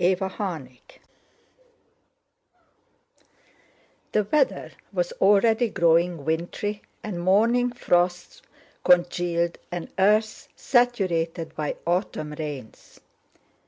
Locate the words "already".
5.20-5.70